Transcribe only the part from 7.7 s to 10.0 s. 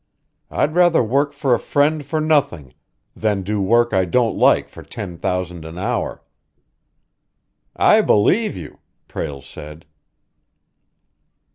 "I believe you!" Prale said.